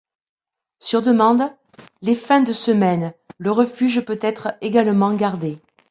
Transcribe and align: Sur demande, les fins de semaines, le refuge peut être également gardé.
Sur 0.79 1.03
demande, 1.03 1.43
les 2.01 2.15
fins 2.15 2.41
de 2.41 2.53
semaines, 2.53 3.13
le 3.37 3.51
refuge 3.51 4.03
peut 4.03 4.17
être 4.23 4.51
également 4.61 5.13
gardé. 5.13 5.59